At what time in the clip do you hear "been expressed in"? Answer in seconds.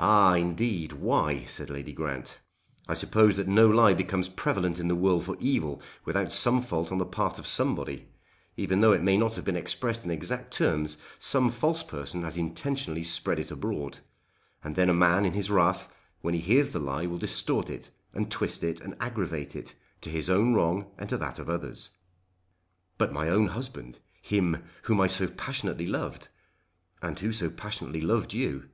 9.44-10.10